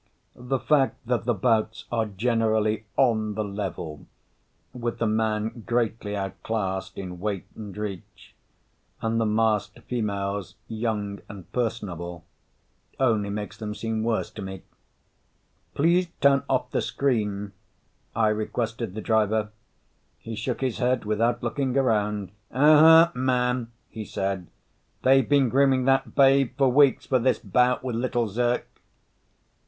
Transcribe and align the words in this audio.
The 0.33 0.57
fact 0.57 1.05
that 1.05 1.25
the 1.25 1.33
bouts 1.35 1.85
are 1.91 2.07
generally 2.07 2.85
"on 2.97 3.35
the 3.35 3.43
level," 3.43 4.07
with 4.73 4.97
the 4.97 5.05
man 5.05 5.61
greatly 5.67 6.15
outclassed 6.15 6.97
in 6.97 7.19
weight 7.19 7.45
and 7.55 7.77
reach 7.77 8.33
and 9.03 9.21
the 9.21 9.27
masked 9.27 9.77
females 9.81 10.55
young 10.67 11.19
and 11.29 11.51
personable, 11.51 12.25
only 12.99 13.29
makes 13.29 13.57
them 13.57 13.75
seem 13.75 14.01
worse 14.01 14.31
to 14.31 14.41
me. 14.41 14.63
"Please 15.75 16.07
turn 16.19 16.41
off 16.49 16.71
the 16.71 16.81
screen," 16.81 17.51
I 18.15 18.29
requested 18.29 18.95
the 18.95 19.01
driver. 19.01 19.51
He 20.17 20.33
shook 20.33 20.61
his 20.61 20.79
head 20.79 21.05
without 21.05 21.43
looking 21.43 21.77
around. 21.77 22.31
"Uh 22.51 23.09
uh, 23.11 23.11
man," 23.13 23.71
he 23.87 24.03
said. 24.03 24.47
"They've 25.03 25.29
been 25.29 25.47
grooming 25.47 25.85
that 25.85 26.15
babe 26.15 26.53
for 26.57 26.69
weeks 26.71 27.05
for 27.05 27.19
this 27.19 27.37
bout 27.37 27.83
with 27.83 27.95
Little 27.95 28.27
Zirk." 28.27 28.65